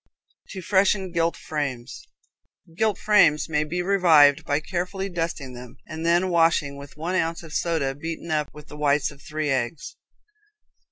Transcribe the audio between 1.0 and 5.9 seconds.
Gilt Frames. Gilt frames may be revived by carefully dusting them,